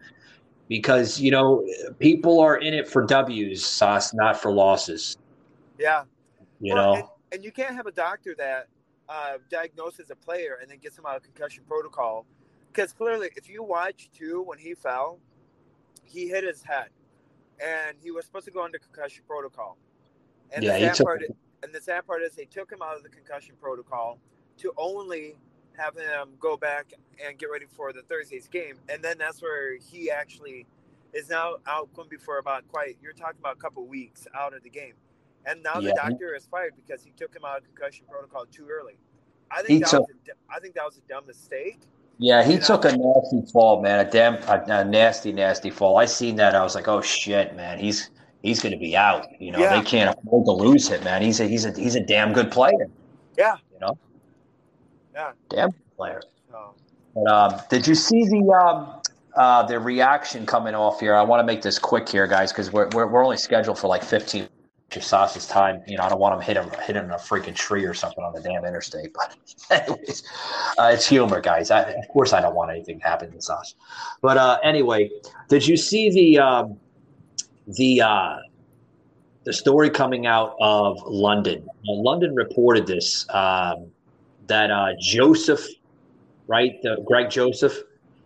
Because, 0.73 1.21
you 1.21 1.29
know, 1.29 1.63
people 1.99 2.39
are 2.39 2.57
in 2.57 2.73
it 2.73 2.87
for 2.87 3.05
W's, 3.05 3.63
Sauce, 3.63 4.11
not 4.11 4.41
for 4.41 4.51
losses. 4.51 5.15
Yeah. 5.77 6.05
You 6.61 6.73
well, 6.73 6.95
know, 6.95 6.95
and, 6.95 7.05
and, 7.31 7.43
you 7.43 7.51
can't 7.51 7.75
have 7.75 7.85
a 7.85 7.91
doctor 7.91 8.33
that 8.39 8.69
uh, 9.07 9.33
diagnoses 9.51 10.09
a 10.09 10.15
player 10.15 10.57
and 10.59 10.71
then 10.71 10.79
gets 10.79 10.97
him 10.97 11.05
out 11.05 11.15
of 11.15 11.21
concussion 11.21 11.63
protocol. 11.67 12.25
Because 12.71 12.91
clearly, 12.91 13.29
if 13.35 13.47
you 13.47 13.61
watch 13.61 14.09
too, 14.17 14.41
when 14.47 14.57
he 14.57 14.73
fell, 14.73 15.19
he 16.03 16.27
hit 16.27 16.43
his 16.43 16.63
head 16.63 16.87
and 17.63 17.95
he 18.01 18.09
was 18.09 18.25
supposed 18.25 18.45
to 18.45 18.51
go 18.51 18.63
under 18.63 18.79
concussion 18.79 19.23
protocol. 19.27 19.77
And 20.55 20.63
yeah, 20.63 20.79
the 20.79 20.85
sad 20.87 20.95
took- 20.95 21.05
part, 21.05 21.21
and 21.61 21.71
the 21.71 21.81
sad 21.81 22.07
part 22.07 22.23
is 22.23 22.33
they 22.33 22.45
took 22.45 22.71
him 22.71 22.81
out 22.81 22.97
of 22.97 23.03
the 23.03 23.09
concussion 23.09 23.53
protocol 23.61 24.17
to 24.57 24.73
only 24.75 25.35
have 25.77 25.95
him 25.95 26.29
go 26.39 26.57
back 26.57 26.93
and 27.25 27.37
get 27.37 27.47
ready 27.47 27.65
for 27.65 27.93
the 27.93 28.01
Thursday's 28.03 28.47
game, 28.47 28.75
and 28.89 29.03
then 29.03 29.17
that's 29.17 29.41
where 29.41 29.77
he 29.77 30.09
actually 30.11 30.65
is 31.13 31.29
now 31.29 31.55
out 31.67 31.93
going 31.93 32.07
to 32.07 32.09
be 32.09 32.17
for 32.17 32.39
about 32.39 32.67
quite. 32.67 32.97
You're 33.01 33.13
talking 33.13 33.39
about 33.39 33.57
a 33.57 33.59
couple 33.59 33.85
weeks 33.85 34.27
out 34.35 34.53
of 34.53 34.63
the 34.63 34.69
game, 34.69 34.93
and 35.45 35.61
now 35.63 35.79
yeah. 35.79 35.89
the 35.89 35.95
doctor 35.95 36.35
is 36.35 36.45
fired 36.45 36.73
because 36.75 37.03
he 37.03 37.11
took 37.11 37.35
him 37.35 37.43
out 37.45 37.57
of 37.57 37.63
concussion 37.65 38.05
protocol 38.09 38.45
too 38.45 38.67
early. 38.71 38.97
I 39.51 39.61
think 39.61 39.83
that 39.83 39.91
took, 39.91 40.07
was 40.07 40.09
a, 40.27 40.53
I 40.53 40.59
think 40.59 40.75
that 40.75 40.85
was 40.85 40.97
a 40.97 41.07
dumb 41.07 41.27
mistake. 41.27 41.79
Yeah, 42.19 42.43
he 42.43 42.57
took 42.57 42.85
a 42.85 42.95
nasty 42.95 43.51
fall, 43.51 43.81
man. 43.81 44.05
A 44.05 44.09
damn, 44.09 44.35
a, 44.43 44.63
a, 44.67 44.85
nasty, 44.85 45.31
nasty 45.31 45.69
fall. 45.69 45.97
I 45.97 46.05
seen 46.05 46.35
that. 46.37 46.55
I 46.55 46.63
was 46.63 46.75
like, 46.75 46.87
oh 46.87 47.01
shit, 47.01 47.55
man. 47.55 47.79
He's 47.79 48.11
he's 48.41 48.61
going 48.61 48.71
to 48.71 48.79
be 48.79 48.95
out. 48.95 49.27
You 49.39 49.51
know, 49.51 49.59
yeah. 49.59 49.79
they 49.79 49.85
can't 49.85 50.15
afford 50.17 50.45
to 50.45 50.51
lose 50.51 50.87
him, 50.87 51.03
man. 51.03 51.21
He's 51.21 51.39
a 51.39 51.47
he's 51.47 51.65
a 51.65 51.71
he's 51.73 51.95
a 51.95 51.99
damn 51.99 52.33
good 52.33 52.51
player. 52.51 52.87
Yeah. 53.37 53.57
Yeah. 55.13 55.31
Damn 55.49 55.69
good 55.69 55.95
player. 55.95 56.21
But, 57.15 57.31
um, 57.31 57.61
did 57.69 57.87
you 57.87 57.95
see 57.95 58.25
the 58.25 58.51
um, 58.51 59.01
uh, 59.35 59.63
the 59.63 59.79
reaction 59.79 60.45
coming 60.45 60.75
off 60.75 60.99
here? 60.99 61.15
I 61.15 61.21
want 61.21 61.39
to 61.39 61.43
make 61.43 61.61
this 61.61 61.77
quick 61.77 62.09
here, 62.09 62.27
guys, 62.27 62.51
because 62.51 62.71
we're, 62.71 62.89
we're 62.89 63.07
we're 63.07 63.23
only 63.23 63.37
scheduled 63.37 63.77
for 63.77 63.87
like 63.87 64.03
fifteen 64.03 64.47
Sauce's 64.91 65.47
time. 65.47 65.81
You 65.87 65.97
know, 65.97 66.03
I 66.03 66.09
don't 66.09 66.19
want 66.19 66.35
him 66.35 66.41
hit 66.41 66.57
him 66.57 66.69
hitting 66.85 67.09
a 67.09 67.15
freaking 67.15 67.55
tree 67.55 67.85
or 67.85 67.93
something 67.93 68.23
on 68.23 68.33
the 68.33 68.41
damn 68.41 68.65
interstate. 68.65 69.13
But 69.13 69.35
anyways, 69.69 70.23
uh, 70.77 70.91
it's 70.93 71.07
humor, 71.07 71.41
guys. 71.41 71.71
I, 71.71 71.81
of 71.81 72.07
course, 72.09 72.33
I 72.33 72.41
don't 72.41 72.55
want 72.55 72.71
anything 72.71 72.99
to 72.99 73.05
happen 73.05 73.31
to 73.31 73.41
Sauce. 73.41 73.75
But 74.21 74.37
uh, 74.37 74.59
anyway, 74.63 75.09
did 75.49 75.65
you 75.67 75.77
see 75.77 76.09
the 76.09 76.39
um, 76.39 76.79
the 77.67 78.01
uh, 78.01 78.37
the 79.43 79.53
story 79.53 79.89
coming 79.89 80.25
out 80.25 80.55
of 80.59 81.01
London? 81.05 81.67
Uh, 81.87 81.93
London 81.93 82.35
reported 82.35 82.87
this 82.87 83.27
um, 83.29 83.91
that 84.47 84.71
uh, 84.71 84.89
Joseph, 84.99 85.65
right, 86.47 86.81
the, 86.81 87.03
Greg 87.05 87.29
Joseph, 87.29 87.77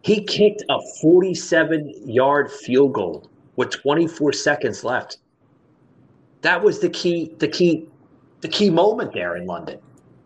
he 0.02 0.24
kicked 0.24 0.64
a 0.70 0.80
47 1.02 1.94
yard 2.06 2.52
field 2.52 2.94
goal 2.94 3.30
with 3.56 3.72
24 3.72 4.34
seconds 4.34 4.84
left 4.84 5.18
that 6.42 6.64
was 6.64 6.80
the 6.80 6.90
key 6.90 7.34
the 7.40 7.48
key 7.48 7.88
the 8.42 8.48
key 8.48 8.70
moment 8.70 9.14
there 9.14 9.36
in 9.36 9.46
London. 9.46 9.80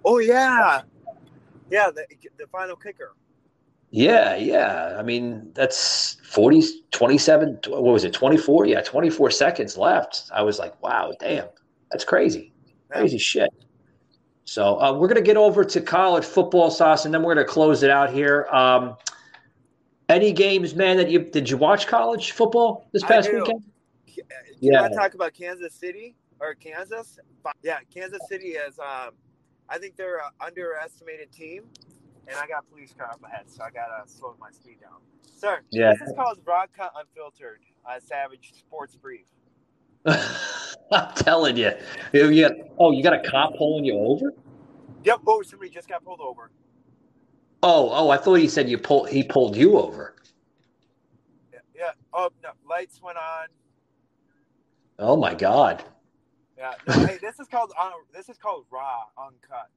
Oh 0.03 0.19
yeah, 0.19 0.81
yeah, 1.69 1.89
the, 1.89 2.05
the 2.37 2.47
final 2.47 2.75
kicker. 2.75 3.13
Yeah, 3.91 4.35
yeah. 4.35 4.95
I 4.97 5.03
mean, 5.03 5.51
that's 5.53 6.15
40, 6.23 6.63
27, 6.91 7.59
what 7.67 7.83
was 7.83 8.05
it, 8.05 8.13
24? 8.13 8.67
Yeah, 8.67 8.81
24 8.81 9.31
seconds 9.31 9.77
left. 9.77 10.29
I 10.33 10.43
was 10.43 10.59
like, 10.59 10.81
wow, 10.81 11.11
damn, 11.19 11.47
that's 11.91 12.05
crazy. 12.05 12.53
Crazy 12.89 13.17
shit. 13.17 13.49
So 14.51 14.77
uh, 14.81 14.91
we're 14.91 15.07
going 15.07 15.15
to 15.15 15.21
get 15.21 15.37
over 15.37 15.63
to 15.63 15.79
college 15.79 16.25
football 16.25 16.69
sauce, 16.69 17.05
and 17.05 17.13
then 17.13 17.23
we're 17.23 17.35
going 17.35 17.47
to 17.47 17.49
close 17.49 17.83
it 17.83 17.89
out 17.89 18.11
here. 18.11 18.49
Um, 18.51 18.97
any 20.09 20.33
games, 20.33 20.75
man, 20.75 20.97
that 20.97 21.09
you 21.09 21.19
did 21.19 21.49
you 21.49 21.55
watch 21.55 21.87
college 21.87 22.31
football 22.31 22.85
this 22.91 23.01
past 23.01 23.31
weekend? 23.31 23.63
you 24.05 24.23
yeah. 24.59 24.89
talk 24.89 25.13
about 25.13 25.33
Kansas 25.33 25.73
City 25.73 26.15
or 26.41 26.53
Kansas? 26.55 27.17
Yeah, 27.63 27.77
Kansas 27.93 28.19
City 28.27 28.49
is. 28.49 28.77
Um, 28.77 29.11
I 29.69 29.77
think 29.77 29.95
they're 29.95 30.17
an 30.17 30.31
underestimated 30.45 31.31
team, 31.31 31.63
and 32.27 32.35
I 32.35 32.45
got 32.45 32.69
police 32.69 32.93
car 32.93 33.09
up 33.09 33.23
ahead, 33.23 33.49
so 33.49 33.63
I 33.63 33.69
gotta 33.69 34.05
slow 34.05 34.35
my 34.37 34.51
speed 34.51 34.81
down. 34.81 34.99
Sir, 35.33 35.61
yeah. 35.71 35.93
this 35.93 36.09
is 36.09 36.13
called 36.13 36.43
Broadcast 36.43 36.91
Unfiltered, 36.99 37.61
uh, 37.89 38.01
Savage 38.01 38.51
Sports 38.59 38.97
Brief. 38.97 39.27
I'm 40.91 41.13
telling 41.15 41.57
you, 41.57 41.71
you 42.13 42.41
got, 42.41 42.57
oh, 42.77 42.91
you 42.91 43.03
got 43.03 43.13
a 43.13 43.29
cop 43.29 43.55
pulling 43.55 43.85
you 43.85 43.95
over? 43.95 44.33
Yep. 45.03 45.21
Oh, 45.25 45.41
somebody 45.41 45.71
just 45.71 45.87
got 45.87 46.03
pulled 46.03 46.21
over. 46.21 46.51
Oh, 47.63 47.89
oh, 47.91 48.09
I 48.09 48.17
thought 48.17 48.35
you 48.35 48.49
said 48.49 48.69
you 48.69 48.77
pulled. 48.77 49.09
He 49.09 49.23
pulled 49.23 49.55
you 49.55 49.77
over. 49.77 50.15
Yeah. 51.53 51.59
yeah. 51.75 51.91
Oh 52.13 52.29
no, 52.43 52.49
lights 52.67 53.01
went 53.01 53.17
on. 53.17 53.47
Oh 54.99 55.15
my 55.15 55.33
god. 55.33 55.83
Yeah. 56.57 56.73
No, 56.87 57.05
hey, 57.05 57.17
this 57.21 57.39
is 57.39 57.47
called 57.47 57.71
uh, 57.79 57.91
this 58.13 58.29
is 58.29 58.37
called 58.37 58.65
raw 58.71 59.03
uncut. 59.17 59.69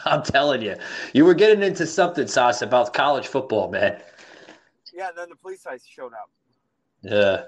I'm 0.04 0.22
telling 0.22 0.62
you, 0.62 0.76
you 1.12 1.24
were 1.24 1.34
getting 1.34 1.62
into 1.62 1.86
something, 1.86 2.26
Sauce, 2.26 2.62
about 2.62 2.94
college 2.94 3.26
football, 3.26 3.70
man. 3.70 4.00
Yeah, 4.92 5.08
and 5.08 5.18
then 5.18 5.28
the 5.28 5.36
police 5.36 5.64
guys 5.64 5.84
showed 5.86 6.12
up. 6.12 6.30
Yeah. 7.02 7.44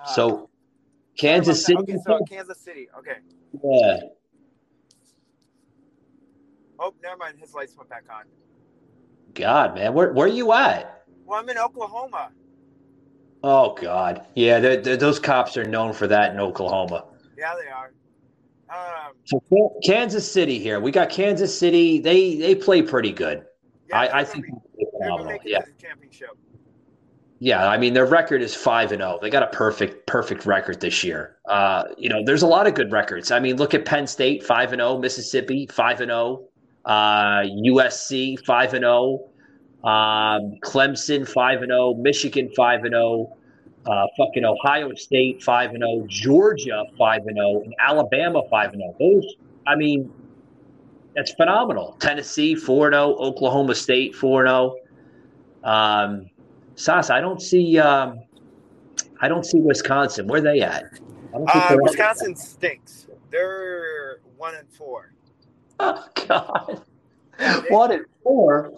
Uh, 0.00 0.06
so, 0.06 0.50
Kansas 1.18 1.64
City. 1.64 1.78
Okay, 1.78 1.96
so 2.04 2.18
Kansas 2.28 2.58
City. 2.58 2.88
Okay. 2.98 3.16
Yeah. 3.62 4.00
Oh, 6.78 6.94
never 7.02 7.16
mind. 7.16 7.38
His 7.38 7.54
lights 7.54 7.76
went 7.76 7.88
back 7.88 8.04
on. 8.10 8.24
God, 9.34 9.74
man, 9.74 9.94
where 9.94 10.12
where 10.12 10.26
are 10.26 10.30
you 10.30 10.52
at? 10.52 11.04
Well, 11.24 11.38
I'm 11.38 11.48
in 11.48 11.58
Oklahoma. 11.58 12.30
Oh 13.44 13.74
God, 13.74 14.26
yeah, 14.34 14.60
they're, 14.60 14.76
they're, 14.76 14.96
those 14.96 15.18
cops 15.18 15.56
are 15.56 15.64
known 15.64 15.92
for 15.92 16.06
that 16.06 16.32
in 16.32 16.40
Oklahoma. 16.40 17.06
Yeah, 17.36 17.54
they 17.60 17.68
are. 17.68 17.92
Um, 18.70 19.14
so 19.24 19.42
Kansas 19.84 20.30
City 20.30 20.58
here, 20.58 20.80
we 20.80 20.90
got 20.90 21.10
Kansas 21.10 21.56
City. 21.56 21.98
They 21.98 22.36
they 22.36 22.54
play 22.54 22.82
pretty 22.82 23.12
good. 23.12 23.44
Yeah, 23.88 24.00
I, 24.00 24.20
I 24.20 24.24
think 24.24 24.46
be, 24.46 24.52
phenomenal. 24.98 25.38
Yeah. 25.44 25.58
championship. 25.80 26.30
Yeah, 27.44 27.66
I 27.66 27.76
mean 27.76 27.92
their 27.92 28.06
record 28.06 28.40
is 28.40 28.54
five 28.54 28.92
and 28.92 29.00
zero. 29.00 29.16
Oh. 29.16 29.18
They 29.20 29.28
got 29.28 29.42
a 29.42 29.48
perfect 29.48 30.06
perfect 30.06 30.46
record 30.46 30.80
this 30.80 31.02
year. 31.02 31.38
Uh, 31.48 31.82
you 31.98 32.08
know, 32.08 32.22
there's 32.24 32.42
a 32.42 32.46
lot 32.46 32.68
of 32.68 32.74
good 32.74 32.92
records. 32.92 33.32
I 33.32 33.40
mean, 33.40 33.56
look 33.56 33.74
at 33.74 33.84
Penn 33.84 34.06
State 34.06 34.44
five 34.44 34.72
and 34.72 34.78
zero, 34.78 34.96
Mississippi 34.96 35.66
five 35.66 36.00
and 36.00 36.10
zero, 36.10 36.44
uh, 36.84 37.40
USC 37.66 38.38
five 38.46 38.74
and 38.74 38.84
zero. 38.84 39.28
Um, 39.82 40.54
Clemson 40.62 41.28
five 41.28 41.62
and 41.62 41.70
zero, 41.70 41.80
oh, 41.80 41.94
Michigan 41.94 42.48
five 42.54 42.84
and 42.84 42.92
zero, 42.92 43.36
oh, 43.88 43.90
uh, 43.90 44.06
fucking 44.16 44.44
Ohio 44.44 44.94
State 44.94 45.42
five 45.42 45.70
and 45.70 45.80
zero, 45.80 46.04
oh, 46.04 46.06
Georgia 46.08 46.84
five 46.96 47.22
and 47.26 47.34
zero, 47.34 47.60
and 47.64 47.74
Alabama 47.80 48.42
five 48.50 48.72
and 48.72 48.82
zero. 48.82 48.94
Those, 49.00 49.34
I 49.66 49.74
mean, 49.74 50.12
that's 51.16 51.32
phenomenal. 51.32 51.96
Tennessee 51.98 52.54
four 52.54 52.86
and 52.86 52.94
zero, 52.94 53.16
Oklahoma 53.16 53.74
State 53.74 54.14
four 54.14 54.46
zero. 54.46 54.76
Um, 55.64 56.26
Sas, 56.74 57.10
I 57.10 57.20
don't 57.20 57.40
see, 57.40 57.78
um, 57.78 58.18
I 59.20 59.28
don't 59.28 59.44
see 59.44 59.60
Wisconsin. 59.60 60.26
Where 60.26 60.40
are 60.40 60.42
they 60.42 60.60
at? 60.60 60.84
Uh, 61.34 61.76
Wisconsin 61.80 62.36
stinks. 62.36 63.06
They're 63.30 64.18
one 64.36 64.54
and 64.54 64.68
four. 64.70 65.12
Oh 65.80 66.04
God. 66.26 66.84
One 67.68 67.92
and 67.92 68.04
four. 68.22 68.72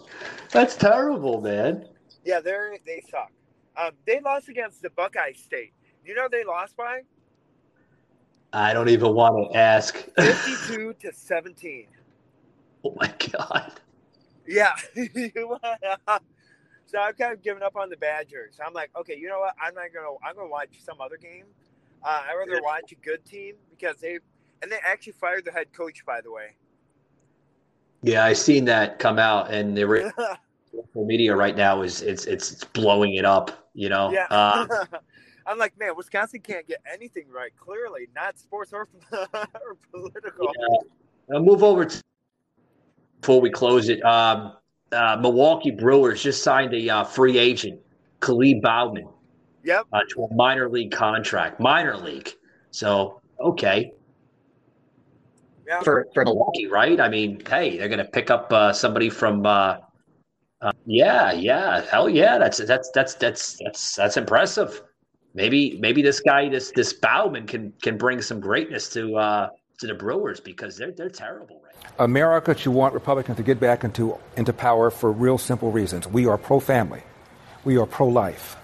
That's 0.51 0.77
terrible, 0.77 1.41
man. 1.41 1.87
Yeah, 2.25 2.41
they're 2.41 2.77
they 2.87 3.03
suck. 3.11 3.31
Um, 3.77 3.91
they 4.07 4.21
lost 4.21 4.49
against 4.49 4.83
the 4.83 4.91
Buckeye 4.91 5.33
State. 5.33 5.73
You 6.05 6.15
know 6.15 6.29
they 6.31 6.45
lost 6.45 6.77
by? 6.77 7.01
I 8.53 8.73
don't 8.73 8.89
even 8.89 9.15
want 9.15 9.53
to 9.53 9.59
ask. 9.59 9.97
Fifty-two 10.17 10.95
to 11.01 11.13
seventeen. 11.13 11.87
Oh 12.85 12.95
my 12.97 13.13
god. 13.33 13.73
Yeah. 14.47 14.75
so 16.95 17.01
I've 17.01 17.19
kind 17.19 17.33
of 17.33 17.43
given 17.43 17.63
up 17.63 17.75
on 17.75 17.91
the 17.91 17.97
Badgers. 17.97 18.59
I'm 18.65 18.73
like, 18.73 18.91
okay, 18.97 19.17
you 19.19 19.29
know 19.29 19.41
what? 19.41 19.57
I'm 19.61 19.75
not 19.75 19.93
gonna. 19.93 20.15
I'm 20.25 20.37
gonna 20.37 20.49
watch 20.49 20.69
some 20.79 21.01
other 21.01 21.17
game. 21.17 21.47
Uh, 22.05 22.23
I'd 22.29 22.35
rather 22.35 22.63
watch 22.63 22.93
a 22.93 22.95
good 22.97 23.25
team 23.25 23.55
because 23.71 23.97
they 23.97 24.21
and 24.63 24.71
they 24.71 24.79
actually 24.85 25.15
fired 25.15 25.45
the 25.45 25.51
head 25.51 25.73
coach, 25.73 26.07
by 26.07 26.21
the 26.21 26.31
way. 26.31 26.51
Yeah, 28.03 28.25
I 28.25 28.33
seen 28.33 28.65
that 28.67 29.01
come 29.01 29.19
out, 29.19 29.51
and 29.51 29.77
the 29.77 30.39
media 30.95 31.35
right 31.35 31.57
now 31.57 31.83
is 31.83 32.01
it's 32.01 32.27
it's 32.27 32.63
blowing 32.63 33.15
it 33.15 33.25
up. 33.25 33.69
You 33.75 33.89
know. 33.89 34.13
Yeah. 34.13 34.27
Uh, 34.31 34.67
I'm 35.47 35.59
like, 35.59 35.77
man, 35.79 35.95
Wisconsin 35.97 36.41
can't 36.41 36.67
get 36.67 36.81
anything 36.91 37.25
right. 37.29 37.51
Clearly, 37.57 38.09
not 38.15 38.39
sports 38.39 38.73
or, 38.73 38.89
or 39.13 39.77
political. 39.91 40.51
Yeah. 40.59 41.35
I'll 41.35 41.43
move 41.43 41.63
over 41.65 41.85
to 41.87 42.03
before 43.21 43.41
we 43.41 43.51
close 43.51 43.89
it. 43.89 44.03
Um, 44.05 44.53
uh, 44.95 45.17
Milwaukee 45.21 45.71
Brewers 45.71 46.23
just 46.23 46.43
signed 46.43 46.73
a 46.75 46.89
uh, 46.89 47.05
free 47.05 47.39
agent, 47.39 47.81
Khalid 48.21 48.63
Bauman. 48.63 49.09
Yep. 49.65 49.87
Uh, 49.93 50.01
to 50.11 50.25
a 50.25 50.35
minor 50.35 50.69
league 50.69 50.93
contract, 50.93 51.59
minor 51.59 51.97
league. 51.97 52.31
So 52.71 53.21
okay, 53.41 53.93
yeah. 55.67 55.81
for 55.81 56.07
for 56.13 56.25
Milwaukee, 56.25 56.67
right? 56.67 57.01
I 57.01 57.09
mean, 57.09 57.43
hey, 57.49 57.79
they're 57.79 57.89
going 57.89 57.99
to 57.99 58.05
pick 58.05 58.31
up 58.31 58.53
uh, 58.53 58.73
somebody 58.73 59.09
from. 59.11 59.47
Uh, 59.47 59.79
uh, 60.61 60.73
yeah, 60.87 61.33
yeah, 61.33 61.83
hell 61.91 62.09
yeah, 62.09 62.39
that's 62.39 62.59
that's 62.59 62.91
that's 62.95 63.15
that's 63.15 63.59
that's 63.63 63.97
that's 63.97 64.17
impressive. 64.17 64.83
Maybe 65.35 65.79
maybe 65.81 66.03
this 66.03 66.21
guy, 66.21 66.49
this 66.49 66.71
this 66.75 66.93
Bauman, 66.93 67.47
can 67.47 67.73
can 67.83 67.97
bring 67.97 68.23
some 68.23 68.41
greatness 68.41 68.89
to 68.91 69.17
uh, 69.17 69.49
to 69.79 69.87
the 69.87 69.95
Brewers 69.95 70.41
because 70.41 70.77
they're 70.77 70.93
they're 70.93 71.09
terrible 71.09 71.61
right 71.65 71.75
now. 71.99 72.05
America 72.05 72.57
should 72.57 72.73
want 72.73 72.95
Republicans 72.95 73.37
to 73.37 73.43
get 73.43 73.61
back 73.61 73.85
into 73.85 74.19
into 74.37 74.53
power 74.53 74.91
for 74.91 75.11
real 75.13 75.39
simple 75.39 75.71
reasons. 75.73 76.07
We 76.07 76.27
are 76.27 76.39
pro 76.39 76.61
family, 76.61 77.03
we 77.65 77.77
are 77.79 77.87
pro 77.87 78.09
life, 78.09 78.57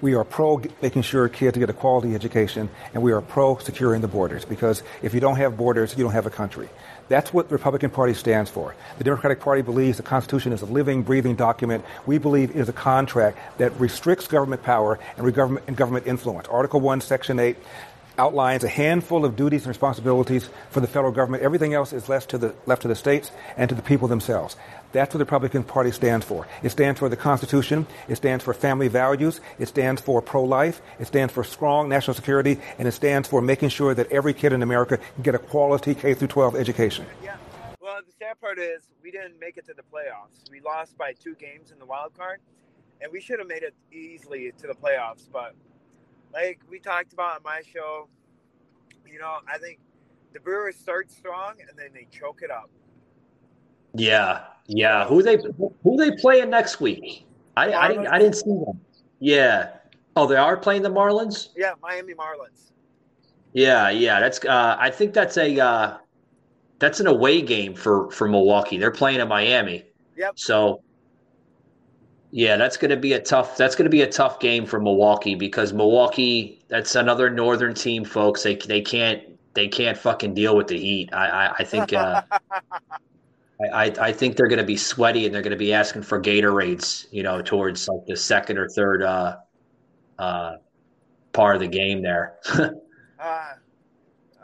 We 0.00 0.14
are 0.14 0.24
pro 0.24 0.62
making 0.82 1.02
sure 1.02 1.28
kids 1.28 1.56
get 1.56 1.70
a 1.70 1.72
quality 1.72 2.14
education, 2.14 2.68
and 2.92 3.02
we 3.02 3.12
are 3.12 3.20
pro 3.20 3.56
securing 3.58 4.02
the 4.02 4.08
borders 4.08 4.44
because 4.44 4.82
if 5.02 5.14
you 5.14 5.20
don't 5.20 5.36
have 5.36 5.56
borders, 5.56 5.96
you 5.96 6.04
don't 6.04 6.12
have 6.12 6.26
a 6.26 6.30
country. 6.30 6.68
That's 7.08 7.32
what 7.32 7.48
the 7.48 7.54
Republican 7.54 7.90
Party 7.90 8.14
stands 8.14 8.50
for. 8.50 8.74
The 8.98 9.04
Democratic 9.04 9.40
Party 9.40 9.62
believes 9.62 9.96
the 9.96 10.02
Constitution 10.02 10.52
is 10.52 10.60
a 10.60 10.66
living, 10.66 11.02
breathing 11.02 11.36
document. 11.36 11.84
We 12.04 12.18
believe 12.18 12.50
it 12.50 12.56
is 12.56 12.68
a 12.68 12.72
contract 12.72 13.38
that 13.58 13.78
restricts 13.78 14.26
government 14.26 14.62
power 14.62 14.98
and 15.16 15.32
government, 15.32 15.66
and 15.68 15.76
government 15.76 16.06
influence. 16.06 16.48
Article 16.48 16.80
1, 16.80 17.00
Section 17.00 17.38
8 17.38 17.56
outlines 18.18 18.64
a 18.64 18.68
handful 18.68 19.24
of 19.24 19.36
duties 19.36 19.62
and 19.62 19.68
responsibilities 19.68 20.48
for 20.70 20.80
the 20.80 20.86
federal 20.86 21.12
government. 21.12 21.42
Everything 21.42 21.74
else 21.74 21.92
is 21.92 22.08
left 22.08 22.30
to 22.30 22.38
the, 22.38 22.54
left 22.66 22.82
to 22.82 22.88
the 22.88 22.94
states 22.94 23.30
and 23.56 23.68
to 23.68 23.74
the 23.74 23.82
people 23.82 24.08
themselves. 24.08 24.56
That's 24.92 25.12
what 25.12 25.18
the 25.18 25.24
Republican 25.24 25.62
Party 25.64 25.90
stands 25.90 26.24
for. 26.24 26.46
It 26.62 26.70
stands 26.70 26.98
for 26.98 27.08
the 27.08 27.16
Constitution. 27.16 27.86
It 28.08 28.16
stands 28.16 28.44
for 28.44 28.54
family 28.54 28.88
values. 28.88 29.40
It 29.58 29.66
stands 29.66 30.00
for 30.00 30.22
pro-life. 30.22 30.80
It 30.98 31.06
stands 31.06 31.32
for 31.32 31.44
strong 31.44 31.88
national 31.88 32.14
security, 32.14 32.58
and 32.78 32.88
it 32.88 32.92
stands 32.92 33.28
for 33.28 33.42
making 33.42 33.68
sure 33.68 33.94
that 33.94 34.10
every 34.10 34.32
kid 34.32 34.52
in 34.52 34.62
America 34.62 34.96
can 34.96 35.22
get 35.22 35.34
a 35.34 35.38
quality 35.38 35.94
K 35.94 36.14
through 36.14 36.28
12 36.28 36.56
education. 36.56 37.04
Yeah. 37.22 37.36
Well, 37.80 38.00
the 38.06 38.12
sad 38.18 38.40
part 38.40 38.58
is 38.58 38.88
we 39.02 39.10
didn't 39.10 39.38
make 39.38 39.56
it 39.58 39.66
to 39.66 39.74
the 39.74 39.82
playoffs. 39.82 40.50
We 40.50 40.60
lost 40.60 40.96
by 40.96 41.12
two 41.12 41.34
games 41.34 41.72
in 41.72 41.78
the 41.78 41.86
wild 41.86 42.16
card, 42.16 42.40
and 43.00 43.12
we 43.12 43.20
should 43.20 43.38
have 43.38 43.48
made 43.48 43.62
it 43.62 43.74
easily 43.92 44.52
to 44.58 44.66
the 44.66 44.74
playoffs. 44.74 45.28
But 45.30 45.54
like 46.36 46.60
we 46.70 46.78
talked 46.78 47.12
about 47.12 47.36
on 47.36 47.42
my 47.44 47.62
show, 47.72 48.08
you 49.10 49.18
know, 49.18 49.38
I 49.52 49.58
think 49.58 49.78
the 50.32 50.40
Brewers 50.40 50.76
start 50.76 51.10
strong 51.10 51.54
and 51.66 51.76
then 51.76 51.88
they 51.94 52.06
choke 52.16 52.40
it 52.42 52.50
up. 52.50 52.70
Yeah, 53.94 54.44
yeah. 54.66 55.06
Who 55.06 55.22
they 55.22 55.38
who 55.82 55.96
they 55.96 56.10
playing 56.16 56.50
next 56.50 56.80
week? 56.80 57.26
I 57.56 57.72
I 57.72 57.88
didn't 57.88 58.06
I 58.08 58.18
didn't 58.18 58.36
see 58.36 58.50
them. 58.50 58.80
Yeah. 59.18 59.70
Oh, 60.14 60.26
they 60.26 60.36
are 60.36 60.56
playing 60.56 60.82
the 60.82 60.90
Marlins. 60.90 61.48
Yeah, 61.56 61.72
Miami 61.82 62.14
Marlins. 62.14 62.72
Yeah, 63.54 63.88
yeah. 63.88 64.20
That's 64.20 64.44
uh, 64.44 64.76
I 64.78 64.90
think 64.90 65.14
that's 65.14 65.38
a 65.38 65.58
uh, 65.58 65.96
that's 66.78 67.00
an 67.00 67.06
away 67.06 67.40
game 67.40 67.74
for 67.74 68.10
for 68.10 68.28
Milwaukee. 68.28 68.76
They're 68.76 68.90
playing 68.90 69.20
in 69.20 69.28
Miami. 69.28 69.84
Yep. 70.16 70.38
So 70.38 70.82
yeah, 72.36 72.58
that's 72.58 72.76
going 72.76 72.90
to 72.90 72.98
be 72.98 73.14
a 73.14 73.18
tough. 73.18 73.56
That's 73.56 73.74
going 73.74 73.86
to 73.86 73.90
be 73.90 74.02
a 74.02 74.06
tough 74.06 74.40
game 74.40 74.66
for 74.66 74.78
Milwaukee 74.78 75.34
because 75.34 75.72
Milwaukee. 75.72 76.62
That's 76.68 76.94
another 76.94 77.30
northern 77.30 77.72
team, 77.72 78.04
folks. 78.04 78.42
They 78.42 78.56
they 78.56 78.82
can't 78.82 79.22
they 79.54 79.68
can't 79.68 79.96
fucking 79.96 80.34
deal 80.34 80.54
with 80.54 80.66
the 80.66 80.78
heat. 80.78 81.08
I 81.14 81.28
I, 81.28 81.54
I 81.60 81.64
think. 81.64 81.94
Uh, 81.94 82.20
I, 83.72 83.84
I 83.98 84.12
think 84.12 84.36
they're 84.36 84.48
going 84.48 84.58
to 84.58 84.66
be 84.66 84.76
sweaty 84.76 85.24
and 85.24 85.34
they're 85.34 85.40
going 85.40 85.50
to 85.52 85.56
be 85.56 85.72
asking 85.72 86.02
for 86.02 86.20
Gatorades, 86.20 87.06
you 87.10 87.22
know, 87.22 87.40
towards 87.40 87.88
like 87.88 88.04
the 88.04 88.14
second 88.14 88.58
or 88.58 88.68
third 88.68 89.02
uh, 89.02 89.36
uh, 90.18 90.56
part 91.32 91.56
of 91.56 91.62
the 91.62 91.66
game 91.66 92.02
there. 92.02 92.34
uh, 92.58 92.68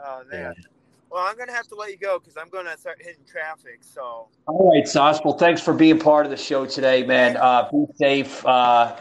oh 0.03 0.23
man. 0.31 0.55
Yeah. 0.57 0.72
Well, 1.13 1.27
I'm 1.29 1.37
gonna 1.37 1.53
have 1.53 1.69
to 1.69 1.75
let 1.75 1.91
you 1.91 1.99
go 1.99 2.19
because 2.19 2.39
I'm 2.39 2.49
gonna 2.49 2.77
start 2.79 2.97
hitting 2.99 3.25
traffic. 3.31 3.81
So. 3.83 4.29
All 4.47 4.71
right, 4.73 4.89
Sauce. 4.89 5.21
Well, 5.23 5.37
thanks 5.37 5.61
for 5.61 5.75
being 5.75 5.99
part 5.99 6.25
of 6.25 6.31
the 6.31 6.39
show 6.39 6.65
today, 6.65 7.05
man. 7.05 7.37
Uh, 7.37 7.69
be 7.71 7.85
safe. 7.97 8.45
Uh, 8.47 8.97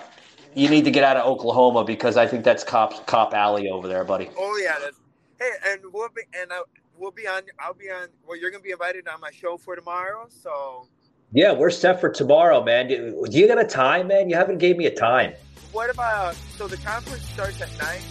you 0.53 0.69
need 0.69 0.83
to 0.83 0.91
get 0.91 1.05
out 1.05 1.15
of 1.15 1.25
Oklahoma 1.25 1.85
because 1.85 2.17
I 2.17 2.27
think 2.27 2.43
that's 2.43 2.65
cop 2.65 3.07
cop 3.07 3.33
alley 3.33 3.69
over 3.69 3.87
there, 3.87 4.03
buddy. 4.03 4.29
Oh 4.37 4.59
yeah. 4.61 4.75
That's, 4.83 4.99
hey, 5.39 5.71
and 5.71 5.81
we'll 5.93 6.09
be 6.09 6.23
and 6.37 6.51
I, 6.51 6.63
we'll 6.97 7.11
be 7.11 7.27
on. 7.27 7.43
I'll 7.59 7.73
be 7.73 7.89
on. 7.89 8.09
Well, 8.27 8.37
you're 8.37 8.51
gonna 8.51 8.61
be 8.61 8.71
invited 8.71 9.07
on 9.07 9.21
my 9.21 9.31
show 9.31 9.55
for 9.55 9.77
tomorrow. 9.77 10.27
So. 10.27 10.87
Yeah, 11.31 11.53
we're 11.53 11.69
set 11.69 12.01
for 12.01 12.09
tomorrow, 12.09 12.61
man. 12.61 12.89
Do, 12.89 13.25
do 13.29 13.37
you 13.37 13.47
got 13.47 13.57
a 13.57 13.63
time, 13.63 14.07
man? 14.07 14.29
You 14.29 14.35
haven't 14.35 14.57
gave 14.57 14.75
me 14.75 14.87
a 14.87 14.93
time. 14.93 15.31
What 15.71 15.89
about 15.89 16.35
so 16.57 16.67
the 16.67 16.75
conference 16.75 17.23
starts 17.29 17.61
at 17.61 17.69
nine 17.79 18.01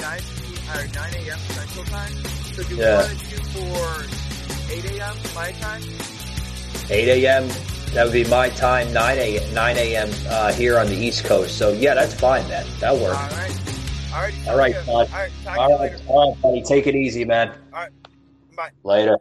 nine 0.00 0.22
or 0.74 0.88
nine 0.92 1.14
a.m. 1.14 1.38
Central 1.38 1.84
Time. 1.84 2.43
So 2.54 2.62
do 2.62 2.76
yeah. 2.76 2.98
want 2.98 3.18
to 3.18 3.30
do 3.30 3.36
for 3.50 4.72
eight 4.72 4.84
a.m. 4.84 5.16
my 5.34 5.50
time? 5.52 5.82
Eight 6.88 7.08
a.m. 7.08 7.48
That 7.94 8.04
would 8.04 8.12
be 8.12 8.24
my 8.24 8.48
time. 8.50 8.92
Nine 8.92 9.18
a.m. 9.18 9.54
Nine 9.54 9.76
a.m. 9.76 10.08
Uh, 10.28 10.52
here 10.52 10.78
on 10.78 10.86
the 10.86 10.94
East 10.94 11.24
Coast. 11.24 11.58
So 11.58 11.72
yeah, 11.72 11.94
that's 11.94 12.14
fine, 12.14 12.46
man. 12.48 12.64
That 12.78 12.94
works. 12.94 13.18
All 13.18 13.28
right. 13.28 13.54
All 14.14 14.22
right. 14.22 14.48
All 14.48 14.56
right, 14.56 14.74
bud. 14.86 14.88
All 14.88 14.96
right. 14.96 15.32
All 15.46 15.78
right, 15.78 16.02
all 16.06 16.30
right, 16.32 16.42
buddy. 16.42 16.62
Take 16.62 16.86
it 16.86 16.94
easy, 16.94 17.24
man. 17.24 17.50
All 17.72 17.80
right. 17.80 17.90
Bye. 18.56 18.70
Later. 18.84 19.18